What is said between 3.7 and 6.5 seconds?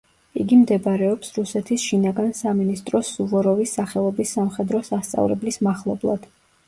სახელობის სამხედრო სასწავლებლის მახლობლად.